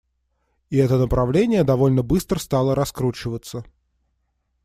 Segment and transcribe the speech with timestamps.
[0.71, 3.63] И это направление довольно быстро стало раскручиваться.